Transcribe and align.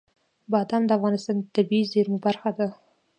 بادام 0.51 0.83
د 0.85 0.91
افغانستان 0.97 1.35
د 1.39 1.45
طبیعي 1.55 1.89
زیرمو 1.91 2.17
برخه 2.25 2.49
ده. 2.57 2.67